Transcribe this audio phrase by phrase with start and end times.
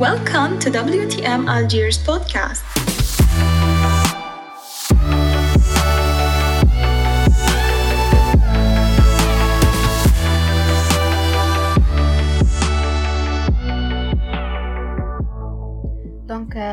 [0.00, 2.93] Welcome to WTM Algiers podcast.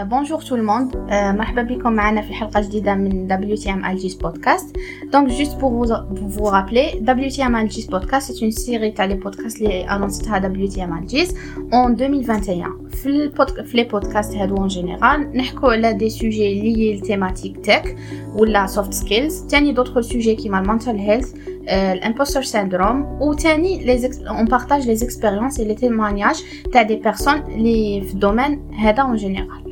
[0.02, 4.76] دونك بونجور تو الموند مرحبا بكم معنا في حلقه جديده من WTM Algis podcast.
[5.14, 5.88] Donc juste pour vous
[6.18, 10.90] pour vous rappeler WTM Algis podcast c'est une série تاع لي بودكاست اللي انونستها WTM
[11.02, 11.30] Algis
[11.74, 13.62] en 2021 في ال pod...
[13.66, 17.98] في les podcasts هادو en général نحكوا على des sujets لي les thématiques tech
[18.36, 21.34] ولا soft skills تاني d'autres sujets كيما ال mental health
[21.70, 26.44] ال imposter syndrome وتاني لي on partage les expériences et les témoignages
[26.74, 29.71] تاع des personnes لي في ال domaine هذا en général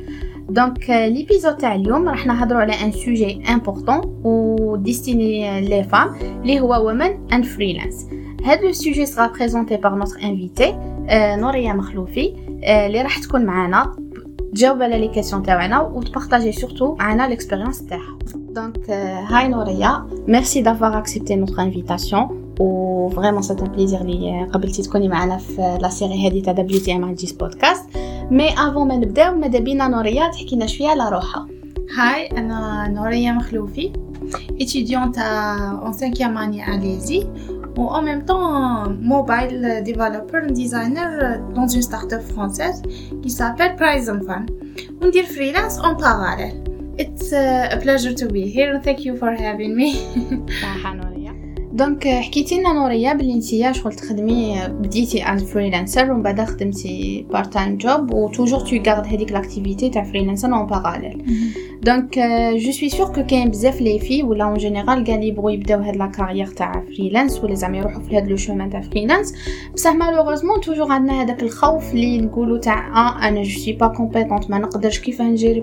[0.50, 6.60] donc l'épisode تاع اليوم راح نهضروا على un sujet important و destiné les femmes اللي
[6.60, 8.06] هو women and freelance
[8.44, 10.74] هذا le sujet sera présenté par notre invitée
[11.12, 13.96] نوريا مخلوفي اللي راح تكون معنا
[14.54, 18.18] تجاوب على les questions تاعنا وت partager surtout معنا l'expérience تاعها
[18.50, 18.90] donc
[19.30, 25.08] hi نوريا merci d'avoir accepté notre invitation و vraiment c'est un plaisir لي قبلتي تكوني
[25.08, 27.99] معنا في la série هذه تاع WTM على جيس بودكاست
[28.31, 31.47] مي افون ما نبداو ماذا بينا نوريا تحكي لنا شويه على روحها
[31.97, 33.91] هاي انا نوريا مخلوفي
[34.59, 35.17] étudiante
[35.87, 37.27] en cinquième année à l'ESI
[37.77, 42.81] ou en même temps mobile developer designer dans une start-up française
[43.21, 44.45] qui s'appelle Prize and Fun.
[45.01, 46.63] On dit freelance en parallèle.
[46.97, 48.79] It's a pleasure to be here.
[48.81, 49.89] Thank you for having me.
[51.72, 57.76] donc حكيتي لنا نوريا بلي نتيا شغل تخدمي بديتي as freelancer ومن بعد خدمتي part-time
[57.76, 61.24] job و toujours tu gardes هذيك l'activité تاع freelancer en parallèle
[61.82, 62.18] donc
[62.56, 65.96] je suis sûre que كاين بزاف les filles ولا en général قال يبغوا يبداو هاد
[65.96, 69.34] la carrière تاع freelance ولا زعما يروحوا في هاد le chemin تاع freelance
[69.74, 74.50] بصح malheureusement toujours عندنا هذاك الخوف اللي نقولوا تاع آه أنا je suis pas compétente
[74.50, 75.60] ما نقدرش كيف ن gérer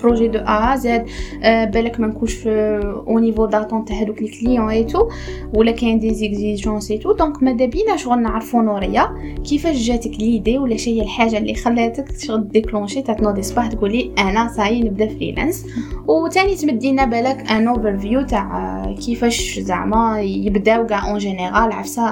[0.00, 1.06] projet de A à Z
[1.44, 5.08] بالك ما نكونش au niveau d'attente تاع هذوك ال client et tout
[5.52, 7.12] ولا كاين des exigences et tout.
[7.12, 9.14] donc ماذا بينا؟ شغل نعرفوا نوريا
[9.44, 14.48] كيفاش جاتك l'idée ولا شي الحاجة اللي خلاتك شغل déclenchée تاع تنوضي الصباح تقولي أنا
[14.48, 15.66] ça y est نبدأ freelance.
[16.06, 22.02] وثاني تمدينا بالك un overview تاع كيفاش زعما يبداو كاع en général عفسة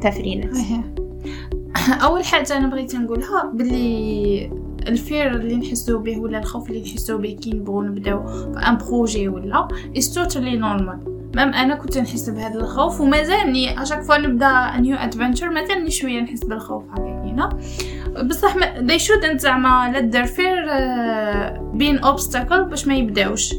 [0.00, 0.58] تاع freelance.
[2.04, 4.50] أول حاجة أنا بغيت نقولها باللي
[4.88, 8.18] ال fear اللي نحسو به ولا الخوف اللي نحسو به كي نبغوا نبداو
[8.56, 9.68] un projet ولا
[9.98, 11.23] is totally normal.
[11.34, 16.20] même أنا كنت نحس بهذا الخوف ومازالني à chaque fois نبدأ new adventure مازالني شوية
[16.20, 17.48] نحس بالخوف هكاكينا
[18.22, 19.92] بصح they shouldn't زعما
[20.24, 23.54] fear uh, be an obstacle باش ما يبداوش.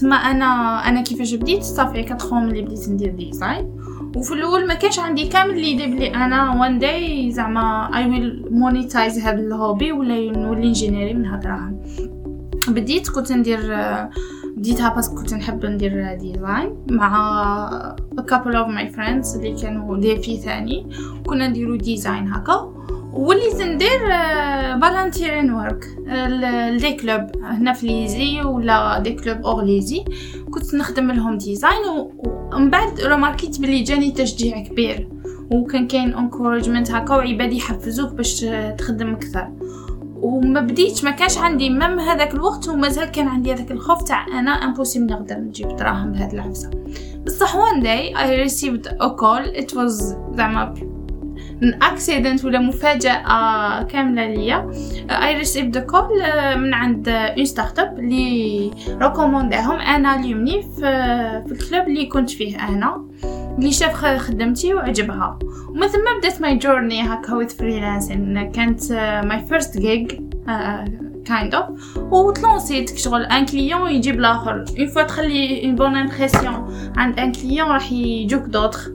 [0.00, 3.76] تما أنا أنا كيفاش بديت؟ صافي 4 اللي بديت ندير design
[4.16, 6.60] وفي الأول ما كانش عندي كامل l'idée بلي أنا.
[6.60, 11.46] one day زعما I will monetize هذا ال hobby ولا نولي ingénieurie من هاد
[12.68, 13.60] بديت كنت ندير
[14.56, 20.16] بديتها parce que كنت نحب ندير design مع couple of my friends اللي كانوا دي
[20.22, 20.86] في ثاني.
[21.26, 22.72] كنا نديرو design هكا.
[23.12, 24.00] وليت ندير
[24.80, 30.04] volunteering work ل des clubs هنا في l'ESI ولا des clubs hors l'ESI.
[30.50, 31.82] كنت نخدم لهم design
[32.52, 35.08] ومن بعد remarquيت بلي جاني تشجيع كبير.
[35.50, 38.46] وكان كاين encouragement هكا وعباد يحفزوك باش
[38.78, 39.48] تخدم أكثر.
[40.22, 44.50] وما بديتش ما كانش عندي même هذاك الوقت ومازال كان عندي هذاك الخوف تاع أنا
[44.50, 46.70] impossible نقدر نجيب دراهم بهاد العفسه
[47.26, 50.74] بصح one day I received a call it was زعما
[51.62, 54.70] accident ولا مفاجأة كاملة ليا.
[55.10, 56.08] I received call
[56.56, 60.80] من عند une start-up اللي recommandاهم أنا ال alumni في
[61.46, 63.06] في ال club اللي كنت فيه أنا
[63.58, 65.38] اللي شاف خدمتي وعجبها.
[65.68, 68.92] ومن ثم بدأت my journey هكا with freelancing كانت
[69.24, 70.12] my first gig
[71.24, 74.64] kind of وت lancيت شغل un client يجيب الآخر.
[74.78, 78.88] une fois تخلي une bonne impression عند un client راح يجوك دوطخ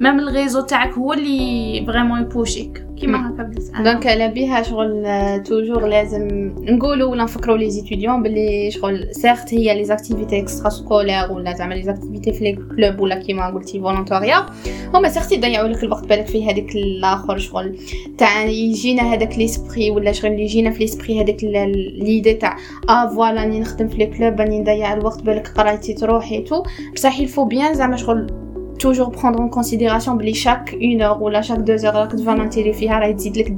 [0.00, 4.28] même ال réseau تاعك هو اللي vraiment ي pousserك كيما هكا بديت أنا donc على
[4.28, 5.02] بها شغل
[5.42, 11.52] toujours لازم نقولوا ولا نفكروا les étudiants باللي شغل سيرت هي les activités extrascolaires ولا
[11.52, 14.46] زعما les activités في les clubs ولا كيما قلتي volontariat
[14.94, 17.78] هما سيرت يضيعوا لك الوقت بالك في هذيك الآخر شغل
[18.18, 22.56] تاع يجينا هذاك l'esprit ولا شغل اللي يجينا في l'esprit هذيك l'idée تاع
[22.88, 26.62] آه voilà راني نخدم في les clubs راني نضيع الوقت بالك قرايتي تروحي tout
[26.94, 28.47] بصح il faut bien زعما شغل
[28.78, 32.72] toujours prendre en considération بلي chaque une heure ولا chaque deux heures راك ت volunteerي
[32.72, 33.56] فيها راه تزيد لك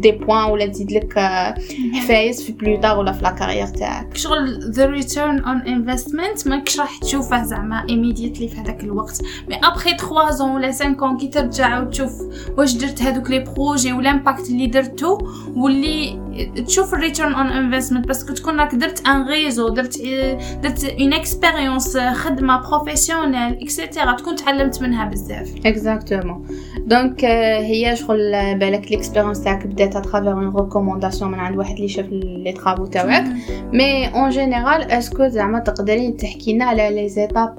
[0.00, 1.18] des points ولا تزيد لك
[1.94, 6.80] حفايس في plus tard ولا في la carrière تاعك شغل the return on investment ماكش
[6.80, 11.28] راح تشوفه زعما immediately في هذاك الوقت mais après 3 ans ولا 5 ans كي
[11.28, 12.12] ترجع وتشوف
[12.58, 15.18] واش درت هذوك les projets وال impact اللي درتو
[15.56, 16.19] واللي
[16.66, 20.02] تشوف ال return on investment بس تكون راك درت un réseau درت
[20.62, 25.50] درت une expérience خدمة professionnelle et cetera تكون تعلمت منها بزاف.
[25.66, 26.46] exactement
[26.86, 31.88] donc هي شغل بالك l'expérience تاعك بدات à travers une recommandation من عند واحد اللي
[31.88, 33.24] شاف les travaux تاعك.
[33.72, 37.54] mais en général est-ce que زعما تقدرين تحكي لنا على les étapes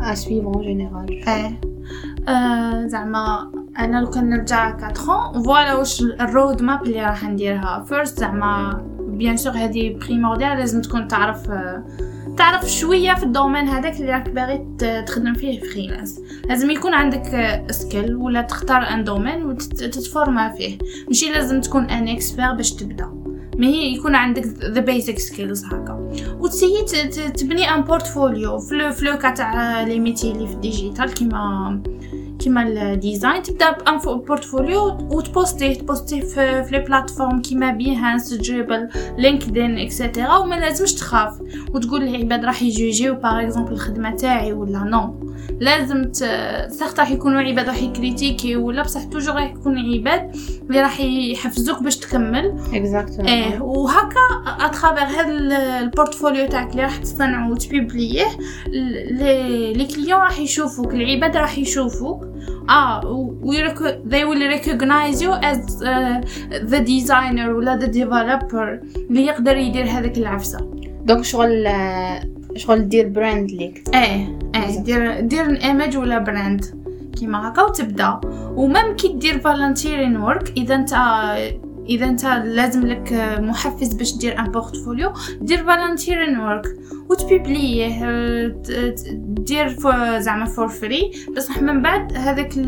[0.00, 1.28] à suivre en général
[2.28, 7.84] آه زعما أنا لو كان نرجع 4 voilà واش ال roadmap اللي راح نديرها.
[7.88, 11.50] first زعما bien sûr هذه primordiale لازم تكون تعرف
[12.36, 14.66] تعرف شوية في ال domaine هذاك اللي راك باغي
[15.06, 20.78] تخدم فيه freelance لازم يكون عندك skill ولا تختار un domaine وتت forma فيه.
[21.08, 23.06] ماشي لازم تكون un expert باش تبدا.
[23.58, 26.10] mais يكون عندك the basic skills هكا.
[26.38, 26.84] وتسيي
[27.36, 28.74] تبني un portfolio في
[29.04, 31.82] le cas تاع les métiers اللي في ال digital كيما
[32.40, 38.88] كيما ال design تبدا بان بورتفوليو وتبوستيه تبوستيه في, في les plateformes كيما Behance دريبل
[39.18, 41.40] LinkedIn et cetera وما لازمش تخاف
[41.74, 46.12] وتقول العباد راح يجوجيو par exemple الخدمه تاعي ولا non لازم
[46.68, 50.36] certes راح يكونوا عباد راح يكريتيكي ولا بصح toujours راح يكونوا عباد
[50.68, 55.28] اللي راح يحفزوك باش تكمل exactement إيه وهكا à travers هذا
[55.80, 58.24] ال portfolio تاعك اللي راح تصنعه وتبيبليه
[59.10, 62.29] les les clients راح يشوفوك العباد راح يشوفوك
[62.70, 63.00] آه
[64.08, 66.20] they will recognize you as uh,
[66.70, 70.70] the designer ولا the developer اللي يقدر يدير هذاك العفسة.
[71.04, 71.68] donc شغل
[72.56, 73.82] شغل دير brand ليك.
[73.94, 76.64] إيه إيه دير دير image ولا brand
[77.18, 78.20] كيما هكا وتبدأ.
[78.54, 80.94] و même كي دير volunteering work إذا أنت
[81.88, 86.66] إذا أنت لازم لك محفز باش دير un portfolio دير volunteering work
[87.10, 88.06] وتبيبليه
[89.18, 89.76] دير
[90.18, 92.58] زعما for free بصح من بعد هذاك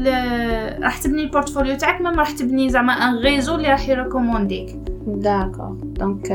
[0.82, 4.76] راح تبني ال portfolio تاعك ما راح تبني زعما un réseau اللي راح يريكومونديك.
[5.06, 6.26] d'accord donc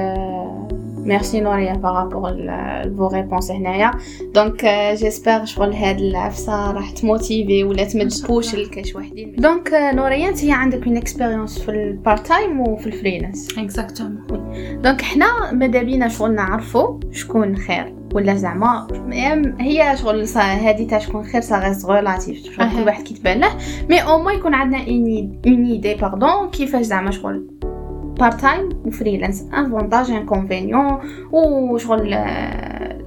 [1.08, 2.32] merci نوريا par rapport
[2.98, 3.92] vos réponses هنايا
[4.36, 10.44] donc j'espère شغل هاد العفسه راح تموتيفي ولا تمد بوش لكاش وحدين donc نوريا انت
[10.44, 14.28] عندك une expérience في ال part-time وفي ال freelance exactement
[14.82, 18.88] donc حنا ماذا بينا شغل نعرفو شكون خير ولا زعما
[19.60, 23.58] هي شغل هادي تاع شكون خير ça reste relatif شغل كل واحد كيتبان له
[23.90, 27.57] mais أو يكون عندنا une idée pardon كيفاش زعما شغل
[28.20, 31.00] part-time و freelance avantages inconvénients
[31.32, 32.14] وشغل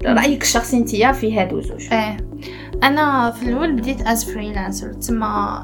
[0.07, 2.17] رايك الشخصي نتيا في هادو زوج آه
[2.83, 5.63] أنا في الأول بديت as freelancer تما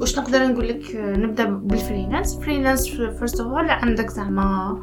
[0.00, 4.80] واش نقدر نقول لك نبدأ بال freelance؟ freelance first of all عندك زعما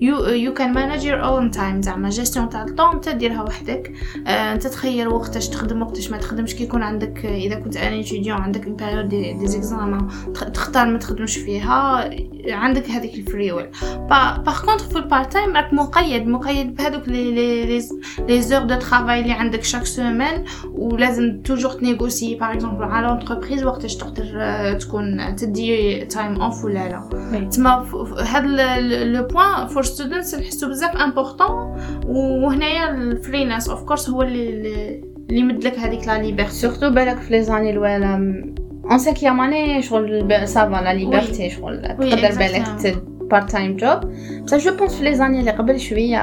[0.00, 3.92] you you can manage your own time زعما جيستيون تاع الطون انت ديرها وحدك.
[4.26, 6.54] آه أنت تخير وقتاش تخدم وقتاش ما تخدمش.
[6.54, 10.08] كي يكون عندك إذا كنت أنا étudiant عندك une période des, des examens
[10.54, 12.10] تختار ما تخدمش فيها.
[12.48, 13.66] عندك هذيك ال free will
[14.10, 16.26] par contre في ال part-time راك مقيد.
[16.26, 17.80] مقيد بهذوك les les
[18.28, 23.64] les heures de travail اللي عندك chaque semaine ولازم toujours تنيغوسي par exemple على l'entreprise
[23.64, 24.26] وقتاش تقدر
[24.80, 27.48] تكون تدي time off ولا لا.
[27.48, 27.86] تما
[28.26, 34.48] هذا le point for students نحسو بزاف important وهنايا ال freelance of course هو اللي
[35.30, 38.14] اللي يمد لك هذيك la liberté surtout بالك في les années الاولى
[38.90, 42.96] en cinquième année شغل ça va la liberté شغل تقدر بالك
[43.30, 44.00] part-time job
[44.42, 46.18] بصح je pense في les années اللي قبل شوية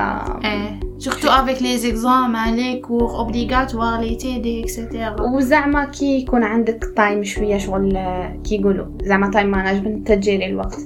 [0.46, 6.44] إيه surtout avec les examens les cours obligatoires les TD et cetera وزعما كي يكون
[6.44, 8.00] عندك time شوية شغل
[8.44, 10.80] كي يقولوا زعما time management تجيري الوقت.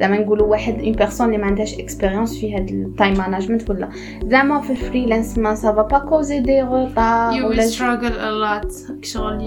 [0.00, 3.88] زعما نقولوا واحد une personne اللي ما عندهاش expérience في هاد ال time management ولا.
[4.24, 8.64] زعما في ال freelance mais ça va pas causer des retards you ولا struggle a
[8.64, 9.02] lot.
[9.02, 9.42] شغل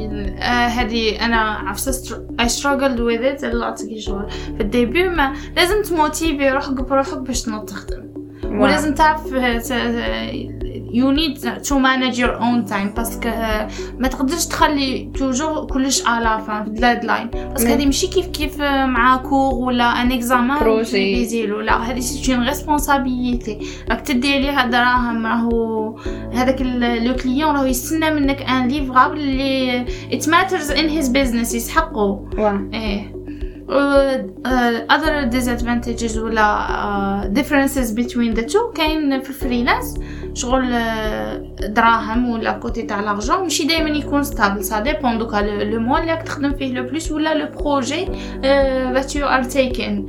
[0.78, 4.30] هذه أنا عرفت I struggled with it a lot كي شغل.
[4.30, 8.03] في ال début mais لازم تموتيفي روحك بروحك باش تنوض تخدم
[8.54, 9.34] ولازم تعرف
[10.94, 13.30] you need to manage your own time parce que
[14.00, 18.28] ما تقدرش تخلي toujours كلش على fin في ال deadline parce que هذه ماشي كيف
[18.28, 24.68] كيف مع cours ولا un examen projet ولا هذه c'est une responsabilité راك تدي عليها
[24.68, 25.98] دراهم راهو
[26.34, 32.20] هذاك le client راهو يستنى منك un livrable اللي it matters in his business يسحقوا
[32.74, 33.14] إيه.
[33.14, 33.23] uh,
[34.89, 39.95] other disadvantages ولا uh, differences between the two كاين في الفريلانس
[40.34, 40.74] شغل
[41.60, 46.12] دراهم ولا côté تاع l'argent ماشي دائما يكون stable ça dépend donc le mois اللي
[46.12, 48.08] راك تخدم فيه le plus ولا le projet
[48.94, 50.08] that you are taking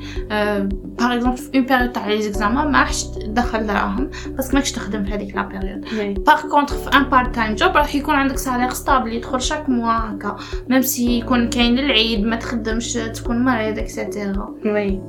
[0.98, 4.72] par exemple في une période تاع les examens ما راحش تدخل دراهم parce que ماكش
[4.72, 8.70] تخدم في هذيك la période par contre في un part-time job راح يكون عندك salaire
[8.70, 10.36] stable يدخل chaque mois هكا.
[10.68, 15.00] même si يكون كاين العيد ما تخدمش تكون مريض et cetera oui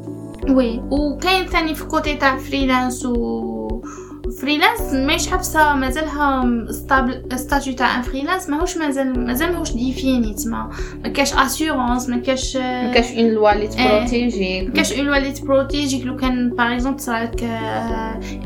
[0.49, 3.54] oui وكاين ثاني في côté تاع freelance و
[4.45, 6.65] freelance ماهيش حبسه مازالها
[7.35, 10.69] statut تاع un freelance ماهوش مازال مازال ماهوش défini تما
[11.03, 15.17] ما كاش assurance ما كاش ما كاش une loi اللي تبروتيجيك ما كاش une loi
[15.17, 17.43] اللي تبروتيجيك لو كان par exemple صرالك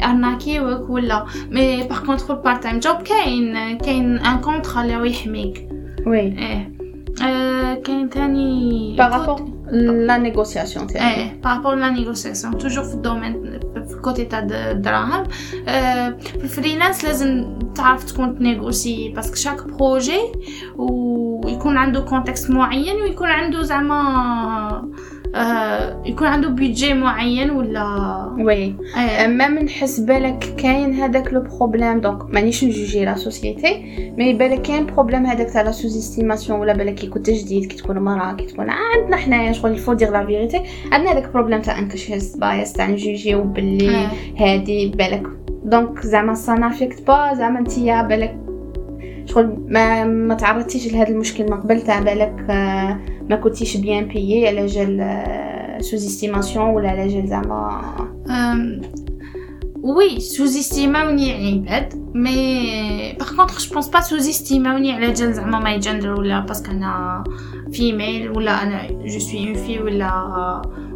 [0.03, 5.69] ارناكيوك ولا mais par contre في ال part-time job كاين كاين un contrat اللي يحميك
[6.07, 6.71] oui إيه
[7.73, 13.02] كاين ثاني par rapport la négociation تاعي إيه par rapport la négociation toujours في ال
[13.02, 13.59] domaine
[14.01, 15.23] تاع الدراهم
[16.19, 20.19] في ال freelance لازم تعرف تكون تنيغوسي parce que chaque projet
[20.77, 24.89] ويكون عنده contexte معين ويكون عنده زعما
[25.35, 28.75] آه يكون عنده budget معين ولا؟ oui.
[29.25, 33.83] أما من حس بالك كاين هذاك le problème donc مانيش نجوجي la société
[34.17, 37.99] mais بالك كاين problème هذاك تاع la sous-estimation ولا بالك كي كنت جديد كي تكون
[37.99, 41.79] مرا كي تكون عندنا حنايا شغل il faut dire la vérité عندنا هذاك problème تاع
[41.79, 44.07] unconscious bias تاع نجوجيو باللي
[44.37, 45.23] هادي بالك.
[45.63, 48.38] donc زعما ça n'affecte pas زعما نتيا بالك
[49.29, 51.43] شغل ما ما تعرضتيش لهذا المشكل.
[51.43, 57.27] من قبل تاع بالك آه ما كنتيش bien payée على جال sous-estimation ولا على جال
[57.27, 57.81] زعما.
[59.83, 65.59] oui سوز استيماوني عباد mais par contre je pense pas سوز استيماوني على جال زعما
[65.59, 67.23] my gender ولا parce que أنا
[67.73, 70.11] female ولا أنا je suis une fille ولا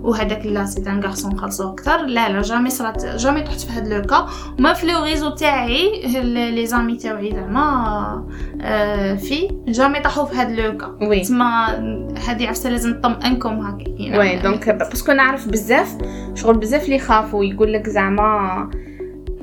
[0.04, 2.06] وهذاك لا c'est un garçon خلصو أكثر.
[2.06, 4.28] لا لا jamais صرات jamais طحت في هاد le cas
[4.60, 6.02] و même في le réseau تاعي
[6.52, 8.26] les amis تاعي زعما
[9.18, 11.68] في jamais طاحوا في هاد le cas oui تما
[12.28, 15.98] هادي عفسة لازم نطمئنكم هكا oui donc parce que نعرف بزاف
[16.36, 18.70] شغل بزاف اللي يخافوا يقول لك زعما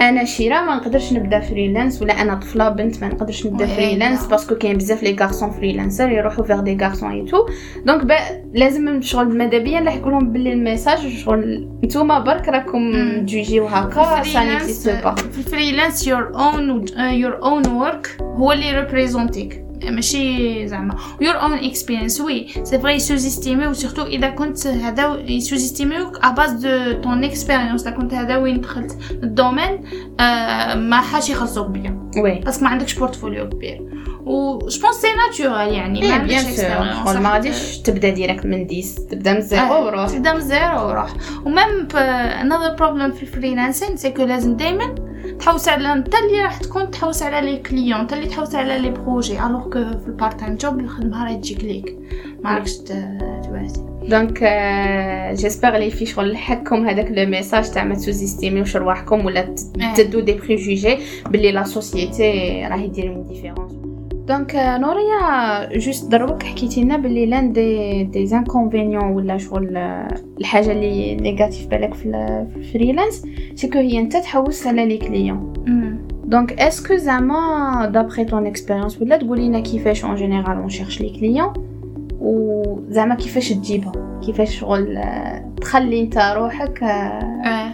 [0.00, 4.44] أنا شيرا ما نقدرش نبدأ freelance ولا أنا طفلة بنت ما نقدرش نبدأ freelance parce
[4.44, 7.46] que كاين بزاف les garçons freelancers يروحوا vers des garçons et tout
[7.86, 8.22] donc
[8.54, 12.92] لازم شغل ماذا بيا نلحق لهم باللي ال message شغل نتوما برك راكم
[13.26, 18.80] تجوجيو هكا ça n'existe pas في ال freelance your own your own work هو اللي
[18.80, 20.96] représenter يك ماشي زعما.
[21.20, 26.28] your own experience oui c'est vrai sous-estimer surtout اذا كنت هذا ي sous-estimer وك à
[26.28, 29.84] base de ton expérience اذا كنت هذا وين دخلت ال domaine
[30.20, 33.80] آه ما راحش يخلصوك bien oui parce que ما عندكش portfolio كبير.
[34.20, 36.44] و je pense c'est naturel يعني mais bien
[37.04, 41.10] sûr ما غاديش تبدا direct من 10 تبدا من zéro وروح تبدا من zéro وروح
[41.44, 44.94] و même another problem في ال freelancing c'est que لازم دائما
[45.40, 48.90] تحوس على انت اللي راح تكون تحوس على les clients انت اللي تحوس على les
[48.90, 51.96] projets alors que في ال part-time job الخدمة راهي تجيك ليك.
[52.44, 54.38] ما راكش تواسي donc
[55.34, 59.54] j'espère لي في شغل لحقكم هذاك le message تاع ما ت sous-estimer وش رواحكم ولا
[59.96, 60.98] تدو des préjugés
[61.30, 63.79] باللي la société راهي دير من différence
[64.30, 69.76] donc نوريا juste دروك حكيتي لنا باللي لأن des des inconvénients ولا شغل
[70.40, 72.08] الحاجة اللي negative بالك في
[72.56, 75.52] ال freelance c'est que هي انت تحوس على les clients
[76.24, 81.00] donc est-ce que زعما d'après ton expérience ولا تقولي لنا كيفاش en général on cherche
[81.00, 81.52] les clients
[82.20, 84.98] وزعما كيفاش تجيبهم كيفاش شغل
[85.60, 86.82] تخلي انت روحك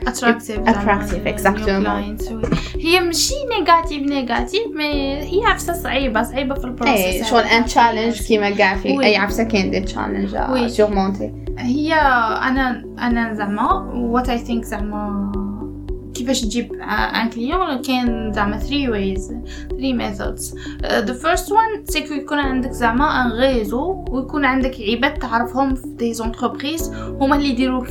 [0.07, 2.17] attractive attractive exactement
[2.81, 7.65] هي ماشي negative negative mais هي عفسة صعيبة صعيبة في ال process اي شغل un
[7.65, 14.29] challenge كيما كاع في أي عفسة كاين des challenges surmonter هي أنا أنا زعما what
[14.29, 15.33] I think زعما
[16.27, 19.21] كيفاش تجيب un client كاين زعما 3 ways
[19.71, 20.55] 3 methods.
[20.83, 25.83] The first one c'est que يكون عندك زعما un réseau ويكون عندك عباد تعرفهم في
[25.87, 27.87] des entreprises هما اللي يديروك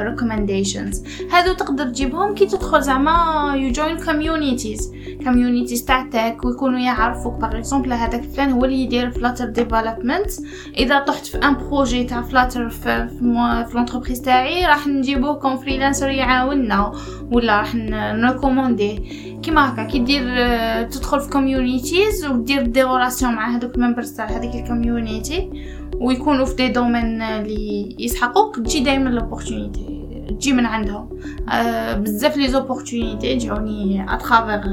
[0.00, 4.92] recommendations هادو تقدر تجيبهم كي تدخل زعما you join communities
[5.24, 7.40] communities تاع tech ويكونوا يعرفوك.
[7.40, 10.30] par exemple هذاك فلان هو اللي يدير Flutter development
[10.78, 13.08] إذا طحت في un projet تاع Flutter في
[13.68, 16.92] في l'entreprise تاعي راح نجيبوه comme freelancer يعاوننا.
[17.32, 18.98] ولا راح نريكومونديه
[19.42, 20.22] كيما هكا كي دير
[20.82, 25.50] تدخل في communities ودير des relations مع هذوك ال members تاع هذيك ال community
[26.00, 29.96] ويكونوا في des domaines اللي يسحقوك تجي دائما l'opportunité
[30.28, 31.08] تجي من عندهم.
[31.48, 34.70] آه بزاف les opportunités جاوني à travers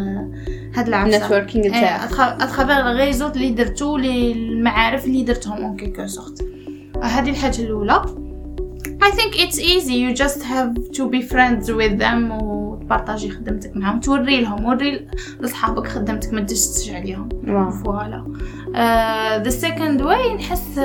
[0.76, 1.26] هاد العفسة.
[1.26, 2.12] networking تاعك.
[2.20, 6.46] à travers ال réseau اللي درتو المعارف اللي درتهم en quelque sorte
[7.04, 8.02] هذه الحاجة الأولى.
[9.04, 9.96] I think it's easy.
[10.04, 12.20] You just have to be friends with them
[12.84, 14.00] وتبارطاجي خدمتك معاهم.
[14.00, 15.08] توري لهم وري
[15.42, 17.30] لصحابك خدمتك ما تدسش عليهم
[17.72, 18.26] voilà.
[19.44, 20.80] the second way نحس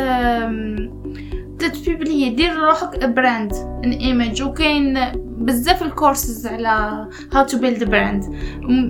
[1.59, 3.53] تتبيبلي دير روحك brand
[3.85, 4.99] an image وكاين
[5.39, 8.25] بزاف الكورسز على how to build brand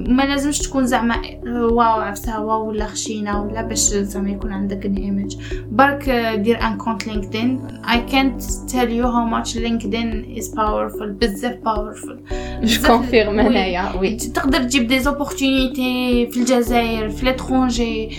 [0.08, 1.14] ما لازمش تكون زعما
[1.46, 5.36] wow عفسها wow ولا خشينة ولا باش زعما يكون عندك une image
[5.70, 7.60] برك دير ان كونت لينكدين
[7.92, 12.20] اي كانت تيل يو هاو ماتش لينكدين از باورفول بزاف powerful
[12.62, 14.16] je confirme هنايا oui.
[14.16, 18.10] تقدر تجيب des opportunités في الجزائر في l'étranger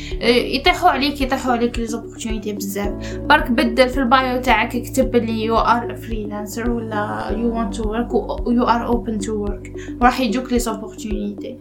[0.56, 3.18] يطيحوا عليك يطيحوا عليك les opportunités بزاف.
[3.30, 7.89] برك بدل في ال bio تاعك اكتب لي you are freelancer ولا you want to
[7.89, 8.13] work
[8.48, 11.58] you are open to work وراح يجوك les opportunités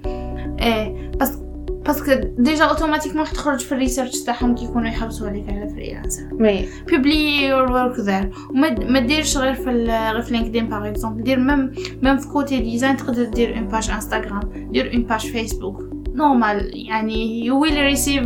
[0.60, 1.38] إيه بس
[1.86, 5.68] parce que déjà automatiquement راح تخرج في ال research تاعهم كي يكونوا يحوسوا عليك على
[5.68, 10.88] freelancer oui publie your work there وما ما ديرش غير في غير في LinkedIn par
[10.88, 14.40] exemple دير même même في côté design تقدر دير une page Instagram
[14.72, 18.22] دير une page Facebook normal يعني you will receive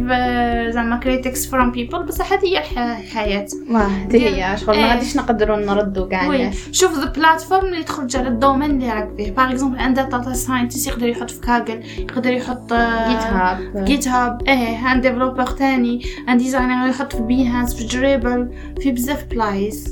[0.75, 3.47] زعما critics from people بصح هذه هي الح- الحياة.
[3.71, 4.95] واه هادي هي شغل ما إيه.
[4.95, 9.31] غاديش نقدروا نردوا كاع شوف the platform اللي تخرج على ال domaine اللي راك فيه.
[9.31, 12.73] par exemple عندها data scientist يقدر يحط في Kaggle يقدر يحط
[13.09, 18.51] GitHub GitHub إيه un developer تاني un designer يحط في Behance في Dribbble
[18.81, 19.87] في بزاف بلايص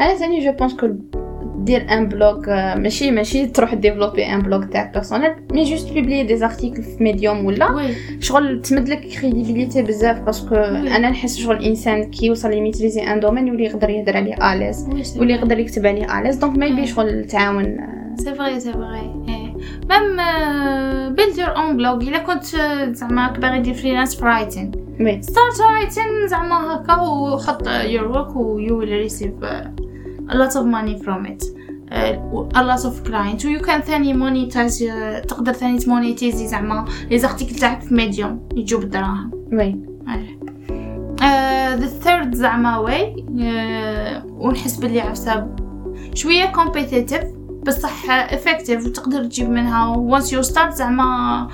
[0.00, 0.86] أنا ثاني je pense que
[1.66, 2.40] دير un blog
[2.76, 7.44] ماشي ماشي تروح développer un blog تاعك personnel mais juste publier des articles في Medium
[7.46, 13.00] ولا شغل تمد لك crédibilité بزاف parce que أنا نحس شغل الانسان كي يوصل يميتريزي
[13.02, 16.58] un domaine يولي يقدر يهدر عليه à l'aise يولي يقدر يكتب عليه à l'aise donc
[16.58, 16.86] maybe.
[16.86, 17.76] شغل تعاون
[18.18, 19.12] c'est vrai c'est vrai
[19.88, 20.16] même
[21.14, 22.44] build your own blog الا كنت
[22.96, 28.60] زعما باغي دير freelance في writing oui start writing زعما هكا وحط your work و
[28.60, 29.86] you will receive uh,
[30.28, 31.42] a lot of money from it.
[31.90, 32.16] Uh,
[32.54, 33.44] a lot of clients.
[33.44, 38.48] و you can ثاني monetize uh, تقدر ثاني تمونيتيزي زعما les articles تاعك في Medium
[38.56, 39.30] يجوا بالدراهم.
[39.52, 39.76] oui.
[41.20, 45.56] Uh, the third زعما way uh, ونحس بلي عفسه
[46.14, 47.35] شوية competitive.
[47.66, 49.94] بصح effective وتقدر تجيب منها.
[50.18, 51.48] Once you start زعما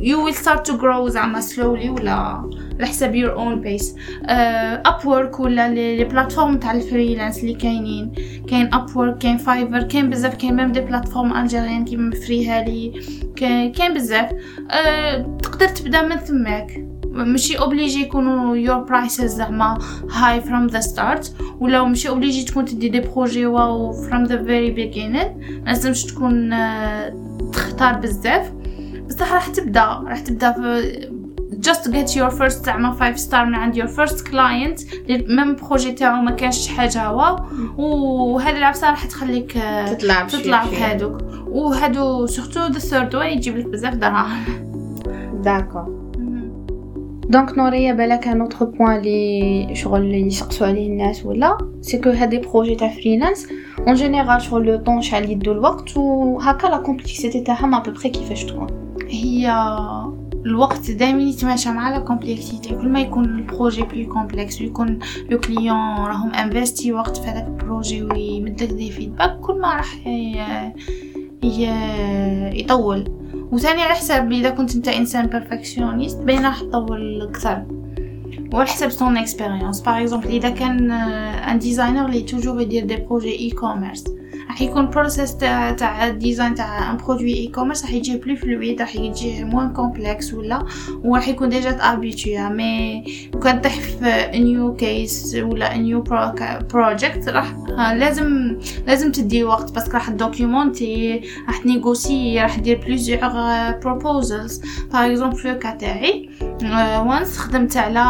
[0.00, 3.86] you will start to grow زعما slowly ولا على حساب your own pace.
[4.24, 8.12] Uh, upwork ولا les plateformes تاع ال freelance اللي كاينين.
[8.48, 13.02] كاين upwork كاين Fiverr كاين بزاف كاين même des plateformes algériennes كيما فريهالي
[13.36, 14.30] كاين كاين بزاف.
[14.30, 19.78] Uh, تقدر تبدا من تماك ماشي obligé يكونوا your prices زعما
[20.12, 24.70] high from the start ولا ماشي obligé تكون تدي des projets wow from the very
[24.70, 27.14] beginning لازمش تكون آه،
[27.52, 28.52] تختار بزاف.
[29.08, 30.92] بصح راح تبدا راح تبدا في
[31.66, 34.84] just get your first زعما 5 star من عند your first client.
[35.08, 37.38] même projet تاعو ما كانش حاجة wow.
[37.78, 40.78] وهذه العفسه راح تخليك آه، تطلع تطلع بشوية.
[40.78, 44.44] بهادوك وهادو surtout the third way يجيب لك بزاف دراهم.
[45.44, 46.01] d'accord
[47.28, 52.10] donc نوريا بالك un autre point لي شغل اللي يسقسوا عليه الناس ولا c'est que
[52.10, 53.48] هادي projets تاع freelance
[53.86, 58.08] en général شغل le temps شحال يدو الوقت وهكا la complexité تاعهم à peu près
[58.10, 58.66] كيفاش تكون
[59.08, 59.52] هي
[60.46, 64.98] الوقت دائما يتماشى مع la complexité كل ما يكون ال projet plus complexe ويكون
[65.30, 70.06] le client راهم investi وقت في هذاك ال projet ويمدلك des feedbacks كل ما راح
[72.54, 73.21] يطول
[73.52, 77.62] وثاني على حساب إذا كنت أنت إنسان perfectionniste ben راح تطول أكثر
[78.52, 83.38] وعلى حساب son expérience par exemple إذا كان un designer اللي toujours يدير des projets
[83.38, 84.04] e-commerce
[84.52, 88.80] راح يكون process تاع تاع ال design تاع un produit e-commerce راح يجي plus fluide
[88.80, 90.66] راح يجي moins complexe ولا؟
[91.04, 93.04] وراح يكون déjà t'habitué mais
[93.42, 96.04] كان طيح في new case ولا new
[96.72, 102.80] project راح لازم لازم تدي وقت parce que راح documenter راح ت négocier راح دير
[102.86, 106.28] plusieurs proposals par exemple في ال cas تاعي
[107.06, 108.00] once خدمت على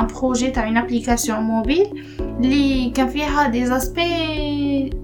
[0.00, 1.86] un projet تاع une application mobile
[2.20, 5.03] اللي كان فيها دي زاسبي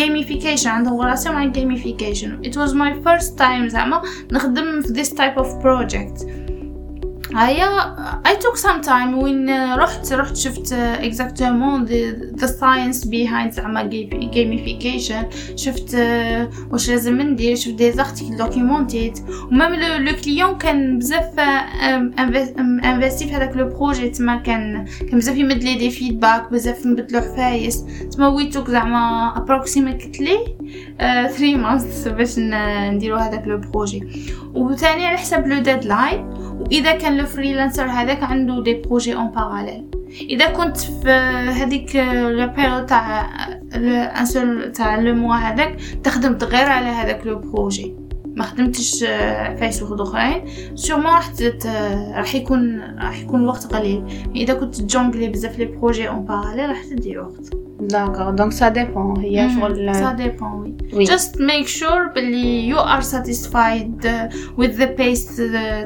[0.00, 5.42] gamification عندهم راسهم مع gamification it was my first time زعما نخدم في this type
[5.42, 6.35] of project
[7.35, 7.95] هيا
[8.27, 9.13] I took some time.
[9.13, 13.89] وين رحت رحت شفت exactement the, the science behind زعما
[14.33, 15.35] gamification.
[15.55, 15.95] شفت
[16.71, 17.55] واش لازم ندير.
[17.55, 19.19] شفت des articles documentit
[19.51, 25.37] و même le client كان بزاف investi في هذاك le projet تما كان كان بزاف
[25.37, 27.83] يمد لي des feedbacks بزاف نبدلو حفايس.
[28.11, 30.37] تما و it took زعما approximately
[30.99, 34.03] 3 months باش نديرو هذاك le projet
[34.53, 39.85] وثاني على حساب le deadline وإذا كان le freelancer هذاك عنده des projets en parallèle
[40.29, 41.09] إذا كنت في
[41.49, 43.29] هذيك la période تاع
[44.19, 48.06] un seul تاع le mois هذاك تخدم غير على هذاك le projet
[48.37, 50.41] ما خدمتش عفايس واحد اخرين
[50.75, 51.31] sûrement راح
[52.17, 54.03] راح يكون راح يكون وقت قليل.
[54.35, 57.53] إذا كنت ت jongler بزاف les projets en parallèle راح تدي وقت.
[57.81, 63.01] d'accord donc ça dépend هي شغل ça dépend oui just make sure بلي you are
[63.01, 64.07] satisfied
[64.57, 65.35] with the pace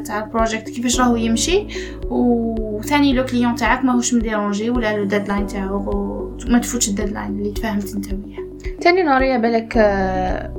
[0.05, 1.67] تاع ال project كيفاش راهو يمشي؟
[2.09, 6.37] وثاني le client تاعك ماهوش م déranger ولا le deadline تاعو.
[6.47, 8.51] ما تفوتش ال deadline اللي تفاهمت أنت وياه.
[8.81, 9.77] تاني نوريا بالك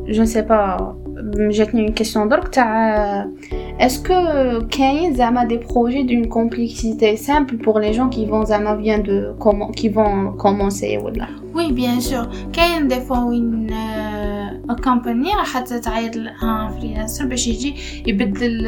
[0.09, 3.29] je sais pas جاتني une question درك تاع
[3.81, 4.15] est-ce que
[4.71, 9.35] كاين زعما des projets d'une complexité simple pour les gens qui font زعما viennent de
[9.39, 13.67] commen qui vont commencer ولا oui bien sûr كاين des fois وين
[14.85, 17.75] company راح تعيط لها freelancer باش يجي
[18.07, 18.67] يبدل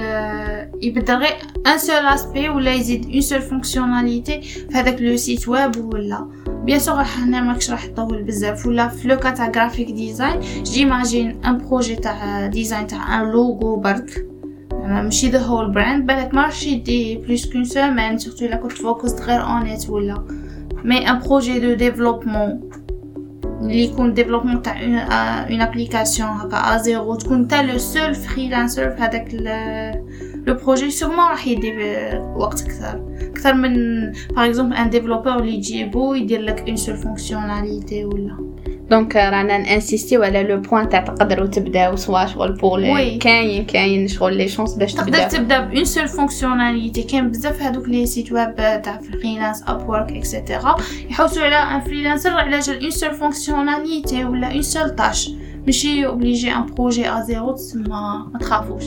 [0.82, 5.76] يبدل غير un seul aspect ولا يزيد une seule fonctionnalité في هذاك le site web
[5.76, 6.28] ولا
[6.64, 11.44] bien sûr راح هنا ماكش راح تطول بزاف ولا في le تاع graphic design j'imagine
[11.44, 14.26] un projet تاع design تاع un logo برك
[14.72, 19.20] ماشي the whole brand بالك ما راحش يدي plus qu'une semaine surtout إلا كنت focus
[19.20, 20.24] غير unit ولا.
[20.84, 22.70] mais un projet de développement
[23.60, 24.80] اللي يكون développement تاع
[25.50, 29.28] une application هكا à zéro تكون نتا le seul freelancer في هذاك
[30.46, 31.72] le projet sûrement راح يدي
[32.36, 33.13] وقت أكثر.
[33.44, 34.02] أكثر من
[34.36, 38.54] par exemple un développeur اللي يجيبو يدير لك une seule fonctionnalité ولا
[38.90, 43.18] donc رانا ن insister يو على le point تاع تقدروا تبداو soit شغل pour les
[43.18, 45.60] كاين كاين شغل les chances باش تبدا تقدر تبدا.
[45.60, 50.76] b'une seule fonctionnalité كاين بزاف هذوك les sites web تاع freelance Upwork et cetera
[51.10, 55.30] يحوسوا على un freelancer على جال une seule fonctionnalité ولا une seule tâche
[55.66, 57.88] ماشي obligé un projet à zéro تسمى
[58.32, 58.84] ما تخافوش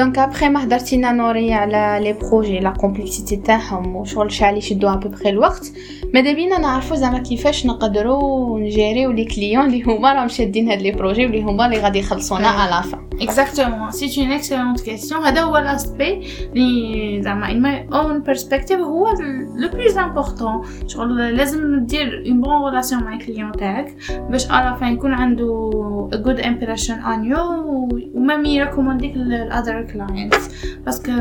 [0.00, 5.28] donc après ما هدرتينا نوري على les projets la complexité تاعهم وشغل شحال يشدو ابوبخي
[5.28, 5.72] الوقت
[6.14, 10.70] ماذا بينا نعرفوا زعما كيفاش نقدروا ن gérer يو les clients اللي هما راهم شادين
[10.70, 15.24] هاد les projets واللي هما اللي غادي يخلصونا على فا exactement c'est une excellente question
[15.24, 19.08] هذا هو l'aspect اللي زعما in my own perspective هو
[19.56, 23.94] le plus important شغل لازم دير une bonne relation مع ال client تاعك
[24.30, 25.70] باش على fin يكون عنده
[26.12, 30.48] ا جود امبريشن ان يو ومام يريكومونديك لاذر كلاينتس
[30.84, 31.12] باسكو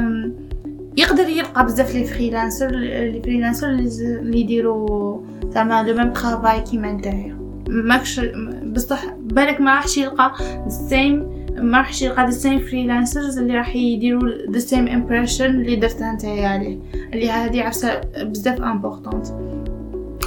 [0.98, 7.40] يقدر يلقى بزاف les freelancers les freelancers اللي يديروا زعما le même travail كيما نتايا
[7.70, 8.20] ماكش
[8.66, 10.34] بصح بالك ما راحش يلقى
[10.68, 15.76] ال same ما راحش يلقى the same freelancers اللي راح يديروا the same impression اللي
[15.76, 16.80] درتها نتايا عليه.
[17.14, 19.28] اللي هذه عفسة بزاف importante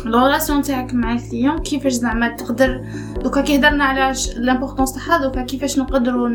[0.07, 2.85] ال relation تاعك مع ال client كيفاش زعما تقدر
[3.23, 6.29] دوكا كي هضرنا على l'importance تاعها دوكا كيفاش نقدروا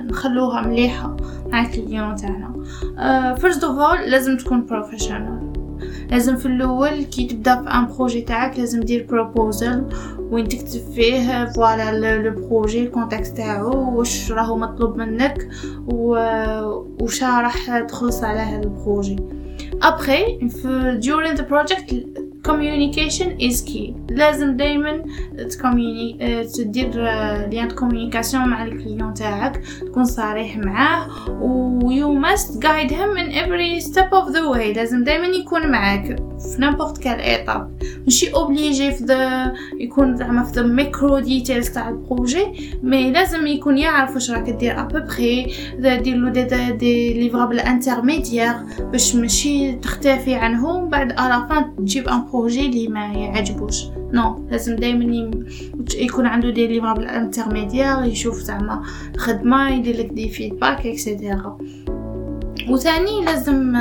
[0.00, 1.16] نخلوها مليحه
[1.52, 2.54] مع ال client تاعنا
[3.34, 5.52] first of all لازم تكون professional
[6.10, 9.84] لازم في الأول كي تبدا في un projet تاعك لازم دير proposal
[10.18, 15.48] وين تكتب فيه voilà le projet ال contexte تاعو واش راهو مطلوب منك
[15.86, 19.16] وش راح تخلص على هذا ال projet
[19.82, 20.50] après
[21.00, 21.94] during the project
[22.48, 23.92] communication is key.
[24.08, 25.04] لازم دايما
[25.50, 26.90] تكوميني تدير
[27.50, 33.32] lien communication مع ال client تاعك تكون صريح معاه و you must guide him in
[33.32, 34.76] every step of the way.
[34.76, 36.16] لازم دايما يكون معاك.
[36.44, 37.70] في n'importe quelle étape
[38.04, 42.46] ماشي obligé في ذا يكون زعما في the micro details تاع ال projet
[42.82, 45.46] mais لازم يكون يعرف واش راك دير ابوبخي
[45.78, 48.52] دير له des, des livrables intermédiaires
[48.92, 54.48] باش ماشي تختفي عنهم بعد à la fin تجيب un projet اللي ما يعجبوش non
[54.50, 55.30] لازم دائما
[55.94, 58.82] يكون عنده des livrables intermédiaires يشوف زعما
[59.14, 61.58] الخدمه يدير لك des feedback et cetera
[62.68, 63.76] وثاني لازم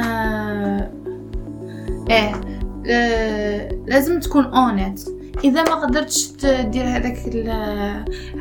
[2.09, 2.41] إيه
[2.87, 5.01] آه لازم تكون honnête
[5.43, 7.17] إذا ما قدرتش تدير هذاك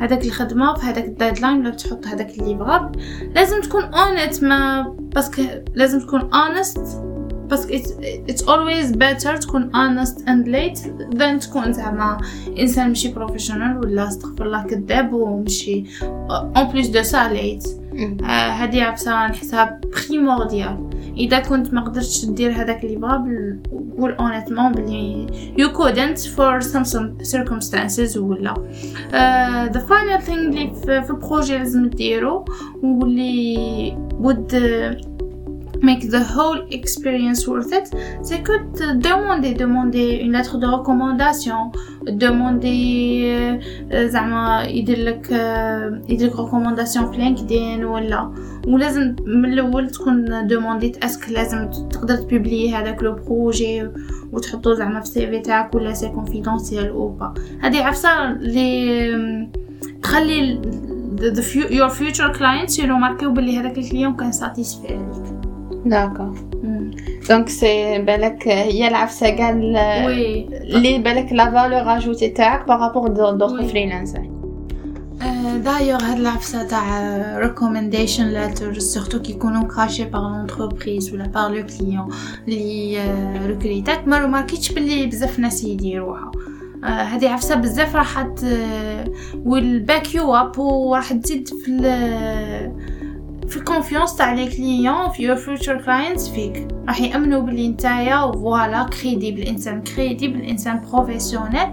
[0.01, 2.95] هذاك الخدمة في هذاك ال deadline ولا تحط هذاك ال livrable
[3.35, 5.41] لازم تكون honnête mais parce que
[5.75, 7.01] لازم تكون honest
[7.49, 7.73] parce que
[8.29, 10.79] it's always better تكون honest and late
[11.17, 12.17] than تكون زعما
[12.59, 15.83] إنسان ماشي professional ولا أستغفر الله كذاب ومشي.
[16.01, 17.67] en plus de ça late
[18.23, 23.59] هادي عفسة نحسها primordiale إذا كنت ما قدرتش دير هذاك livrable
[23.97, 26.85] قول honnêtement بلي you couldn't for some
[27.23, 28.53] circumstances ولا.
[28.53, 32.45] uh, the final thing اللي في ال projet لازم ديرو
[32.83, 34.53] واللي would
[35.83, 37.87] make the whole experience worth it,
[38.27, 41.71] c'est que de demander, demander une lettre de recommandation,
[42.23, 43.59] demander
[43.93, 45.31] زعما يدير لك
[46.09, 48.33] يدير لك recommandation في LinkedIn ولا
[48.67, 53.89] ولازم من الأول تكون demandée est-ce que لازم تقدر تبوبلي هذاك le projet
[54.31, 59.49] وتحطو زعما في ال CV تاعك ولا c'est confidentiel ou pas هذه عفسة اللي
[60.03, 60.61] تخلي
[61.17, 65.32] the few, your future clients يروماركيو باللي هذاك ال client كان satisfait عليك
[65.85, 66.35] d'accord
[67.29, 69.51] donc c'est بالك هي العفسه كاع
[70.05, 74.29] oui اللي بالك la valeur ajoutée تاعك par rapport d'autres freelancers
[75.65, 81.65] d'ailleurs هاد العفسه تاع recommendation letters surtout كي يكونوا cachet par l'entreprise ولا par le
[81.65, 82.09] client
[82.47, 82.99] اللي
[83.47, 86.31] ريكريتات ما روماركيتش باللي بزاف ناس يديروها
[86.83, 88.27] هذه عفسه بزاف راح
[89.45, 91.71] و will back you up وراح تزيد في
[93.53, 96.67] في ال confiance تاع les clients في your future clients فيك.
[96.87, 101.67] راح يأمنوا بلي نتايا voilà crédible إنسان crédible إنسان professionnel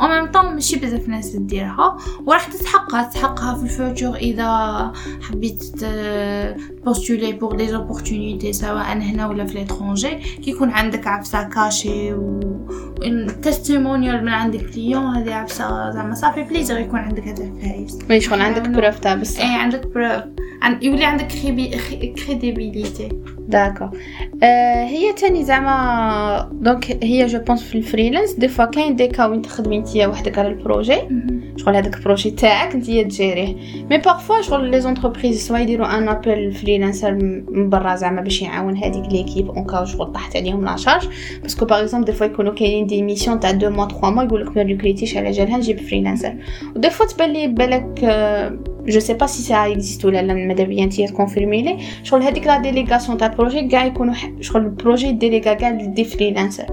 [0.00, 1.96] أو ميم طون ماشي بزاف ناس تديرها.
[2.26, 4.92] وراح تتحقق تحققها في ال futur إذا
[5.22, 5.86] حبيت
[6.84, 12.40] postuler pour des opportunités سواء هنا ولا في l'étranger كي يكون عندك عفسة cachet و
[13.42, 15.16] testimonial من عند ال client.
[15.16, 18.24] هذه عفسة زعما ça fait plaisir يكون عندك هذا الفايز.
[18.24, 19.40] شغل عندك preuve تاع بصح.
[19.40, 20.22] اي عندك preuve
[20.62, 21.28] عن يولي عندك
[22.16, 23.08] credibility
[23.48, 23.90] d'accord
[24.42, 29.06] آه هي تاني زعما donc هي je pense في ال freelance des fois كاين des
[29.06, 30.98] cas وين تخدمي نتيا وحدك على ال projet.
[31.56, 33.54] شغل هذاك ال projet تاعك نتيا تجيريه.
[33.90, 38.76] mais parfois شغل les entreprises soit يديروا un appel freelancer من برا زعما باش يعاون
[38.76, 41.08] هذيك l'équipe en chaos شغل طاحت عليهم la charge
[41.42, 44.24] parce que par exemple des fois يكونوا كاينين des missions تاع دو موا 3 موا
[44.24, 46.34] يقول لك ما ريكريتيش على جالها نجيب freelancer
[46.76, 48.04] و des fois تبان لي بالك
[48.86, 51.78] je sais pas si ça existe ولا لا ماذا بيا نتيا تكونفيرمي لي.
[52.02, 56.04] شغل هذيك la délégation تاع ال projet كاع يكونوا شغل ال projet délégué كاع des
[56.04, 56.66] freelancers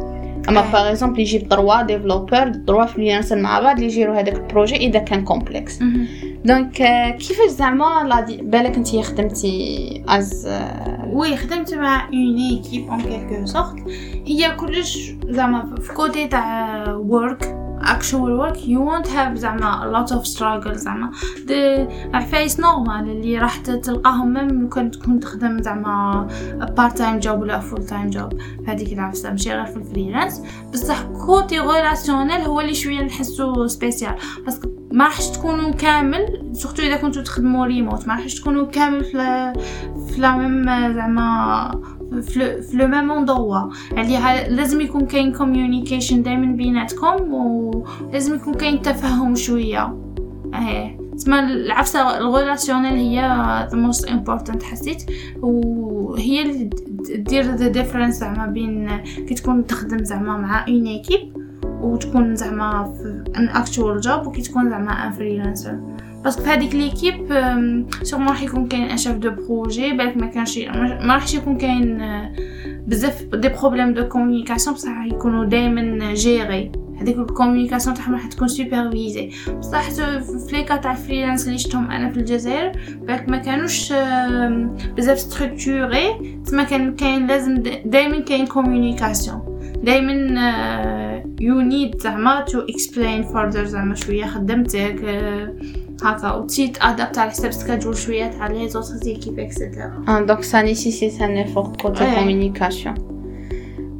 [0.49, 4.75] اما par exemple يجيب 3 developers 3 freelancers مع بعض اللي يجيروا هذاك ال projet
[4.75, 5.79] اذا كان complexe
[6.45, 6.71] donc
[7.17, 10.49] كيفاش زعما بالك انت خدمتي از
[11.13, 13.75] وي خدمت مع en équipe en quelque sorte
[14.27, 20.11] هي كلش زعما في côté تاع work actual work you won't have زعما a lot
[20.11, 21.11] of struggle زعما.
[21.47, 26.27] The عفايس normal اللي راح تلقاهم même كنت تكون تخدم زعما
[26.77, 28.35] part time job ولا full time job.
[28.67, 30.41] هذيك العفسه ماشي غير في ال freelance.
[30.73, 36.83] بصح côté relationnel هو اللي شوية نحسو spécial parce que ما راحش تكونوا كامل surtout
[36.83, 39.53] إذا كنتو تخدموا ريموت ما راحش تكونوا كامل في
[40.07, 40.21] في
[40.95, 41.81] زعما
[42.21, 49.35] في le même endroit يعني لازم يكون كاين communication دائما بيناتكم ولازم يكون كاين تفهم
[49.35, 49.97] شوية؟
[50.53, 55.03] إيه تسمى العفسة ال relationnelle هي the most important حسيت؟
[55.41, 56.69] وهي اللي
[57.15, 58.97] دير the difference زعما بين
[59.27, 61.37] كي تكون تخدم زعما مع une équipe
[61.81, 65.79] وتكون زعما في an actual job وكي تكون زعما un freelancer
[66.23, 67.27] parce que هذيك l'équipe
[68.03, 72.01] sûrement راح يكون كاين un chef de projet بالك ما كانش ما راحش يكون كاين
[72.87, 78.27] بزاف des problèmes de communication بصح راح يكونوا دائما gérée هذيك ال communication تاعهم راح
[78.27, 83.29] تكون supervisée بصح في les cas تاع ال freelance اللي شفتهم أنا في الجزائر بالك
[83.29, 83.93] ما كانوش
[84.97, 89.41] بزاف structurés تما كان كاين لازم دائما كاين communication
[89.83, 90.13] دائما
[91.41, 95.01] you need زعما to explain further زعما شوية خدمتك
[96.03, 100.43] هكا وتزيد adapt على حساب schedule شوية تاع les autres équipes et cetera آه donc
[100.43, 102.95] ça nécessite un effort côté communication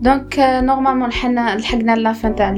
[0.02, 2.52] donc normalement لحقنا لحقنا la fin تاع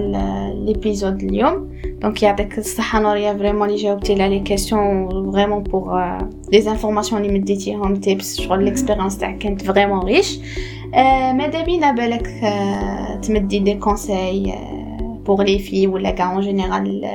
[0.66, 6.18] l'épisode اليوم donc يعطيك الصحة نوريا vraiment اللي جاوبتي على les questions vraiment pour
[6.52, 10.40] les informations اللي مديتيهم tips شغل l'expérience تاعك كانت vraiment riche
[11.34, 12.28] ماذا بينا بالك
[13.22, 14.54] تمدي des conseils
[15.26, 17.06] pour les filles ولا كاع en général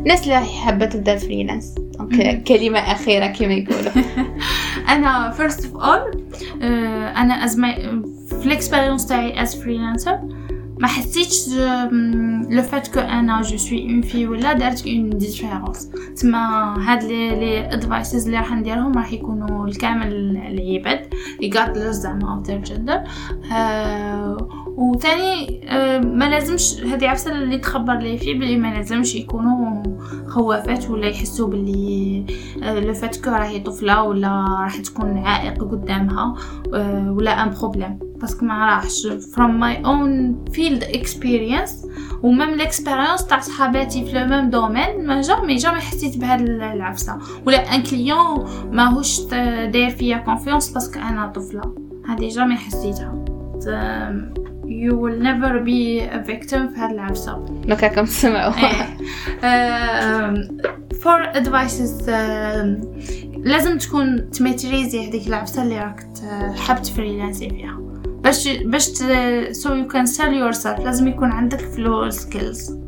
[0.00, 3.92] الناس اللي حابه تبدا ال freelance donc كلمه اخيره كما يقولوا
[4.88, 6.24] أنا first of all
[7.16, 7.60] أنا as
[8.40, 10.18] في ال expérience تاعي as freelancer
[10.80, 11.48] ما حسيتش
[12.50, 17.30] le fait que أنا je suis une fille ولا دارت une différence تما هاد les
[17.30, 23.02] les advices اللي راح نديرهم راح يكونوا الكامل العباد regardless زعما of their gender
[24.76, 25.60] وثاني
[26.00, 29.82] ما لازمش هذه عفسة اللي تخبر لي فيه بلي ما لازمش يكونوا
[30.26, 32.26] خوافات ولا يحسوا بلي
[32.62, 34.28] le fait que راهي طفلة ولا
[34.60, 36.34] راح تكون عائق قدامها
[37.10, 39.06] ولا un problème parce que ما راحش.
[39.06, 41.88] From my own field experience
[42.22, 46.40] و même ال expérience تاع صحاباتي في le même domaine ما jamais jamais حسيت بهاد
[46.40, 47.18] العفسة.
[47.46, 51.74] ولا un client ماهوش داير فيا confiance parce que أنا طفلة.
[52.08, 53.24] هذه jamais حسيتها.
[54.82, 57.44] You will never be a victim في هاد العفسة.
[57.68, 58.52] دوكا كم تسمعوا
[60.92, 62.10] for advices
[63.44, 66.06] لازم تكون ت maîtriser هذيك العفسة اللي راك
[66.56, 67.78] حاب ت freelancer فيها.
[68.04, 68.82] باش باش
[69.50, 72.78] so you can sell yourself لازم يكون عندك few skills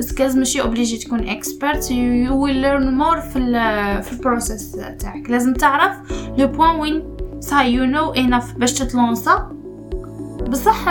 [0.00, 5.30] because ماشي obligé تكون expert you will learn more في ال في ال process تاعك.
[5.30, 5.96] لازم تعرف
[6.38, 7.02] le point وين
[7.40, 9.50] ça y est you know enough باش تتلونسا.
[10.54, 10.88] بصح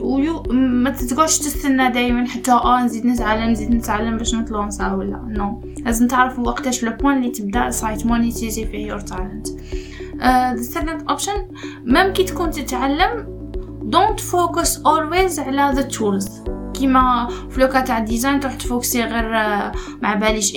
[0.00, 5.62] ويو ما تقعدش تستنى دائما حتى آه نزيد نتعلم نزيد نتعلم باش نتلونسا ولا no.
[5.84, 9.46] لازم تعرف وقتاش le point اللي تبدأ ça y est ت monétiser فيه your talent
[10.56, 11.48] the second option
[11.84, 13.26] même كي تكون تتعلم
[13.82, 16.28] don't focus always على the tools
[16.74, 19.30] كيما في le cas تاع design تروح تفوكسي غير
[20.02, 20.54] مع باليش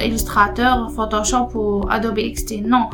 [0.00, 2.90] Illustrator Photoshop و Adobe XD no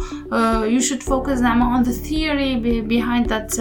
[0.65, 3.61] you should focus زعما on the theory behind that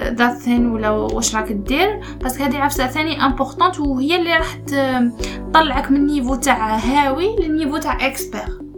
[0.00, 5.90] that thing ولا واش راك دير؟ باسكو هذه عفسة ثاني importante وهي اللي راح تطلعك
[5.90, 8.68] من ال niveau تاع هاوي لل niveau تاع expert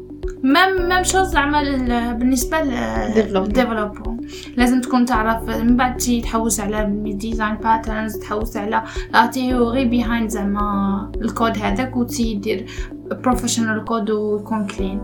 [0.42, 1.62] même même chose زعما
[2.12, 4.20] بالنسبة لل développement
[4.56, 10.30] لازم تكون تعرف من بعد تي تحوس على design patterns تحوس على la théorie behind
[10.30, 12.66] زعما الكود هذاك وتي دير
[13.10, 15.00] professional code ويكون clean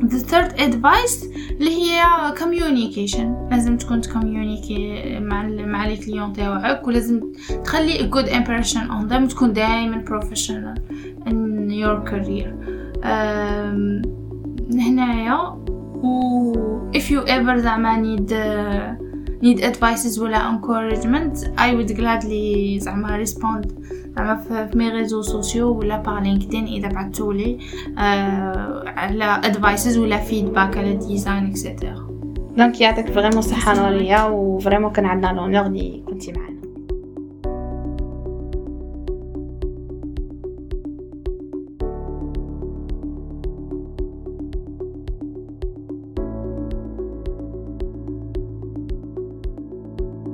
[0.00, 2.02] the third advice اللي هي
[2.36, 7.20] communication لازم تكون ت communiquer مع مع les clients تاعك ولازم
[7.64, 10.78] تخلي a good impression on them تكون دائما professional
[11.28, 12.48] in your career
[13.02, 14.08] um,
[14.74, 15.34] هنايا
[16.02, 16.52] و
[16.96, 19.08] if you ever زعما need uh,
[19.42, 23.66] need advices ولا encouragement I would gladly زعما respond
[24.18, 27.98] زعما في mes réseaux sociaux ولا par LinkedIn إذا بعثولي uh,
[28.98, 32.08] على advices ولا feedback على design et cetera
[32.56, 36.57] donc يعطيك vraiment صحة نورية و vraiment كان عندنا l'honneur اللي كنتي معنا.